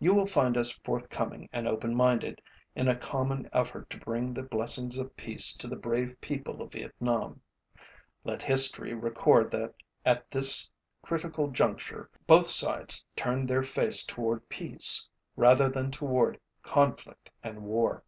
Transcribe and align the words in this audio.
You 0.00 0.12
will 0.12 0.26
find 0.26 0.56
us 0.56 0.72
forthcoming 0.72 1.48
and 1.52 1.68
open 1.68 1.94
minded 1.94 2.42
in 2.74 2.88
a 2.88 2.96
common 2.96 3.48
effort 3.52 3.88
to 3.90 3.98
bring 4.00 4.34
the 4.34 4.42
blessings 4.42 4.98
of 4.98 5.16
peace 5.16 5.56
to 5.56 5.68
the 5.68 5.76
brave 5.76 6.20
people 6.20 6.60
of 6.62 6.72
Vietnam. 6.72 7.42
Let 8.24 8.42
history 8.42 8.92
record 8.92 9.52
that 9.52 9.74
at 10.04 10.28
this 10.32 10.72
critical 11.00 11.46
juncture 11.52 12.10
both 12.26 12.48
sides 12.50 13.04
turned 13.14 13.48
their 13.48 13.62
face 13.62 14.04
toward 14.04 14.48
peace 14.48 15.08
rather 15.36 15.68
than 15.68 15.92
toward 15.92 16.40
conflict 16.64 17.30
and 17.44 17.62
war. 17.62 18.02